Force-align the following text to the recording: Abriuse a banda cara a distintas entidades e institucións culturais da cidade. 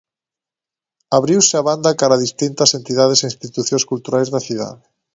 Abriuse 1.17 1.55
a 1.57 1.65
banda 1.69 1.97
cara 1.99 2.15
a 2.17 2.23
distintas 2.27 2.73
entidades 2.79 3.19
e 3.19 3.29
institucións 3.31 3.87
culturais 3.91 4.29
da 4.33 4.45
cidade. 4.47 4.83